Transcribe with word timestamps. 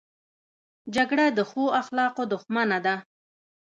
جګړه 0.95 1.25
د 1.37 1.39
ښو 1.49 1.63
اخلاقو 1.81 2.23
دښمنه 2.33 2.77
ده 2.85 2.95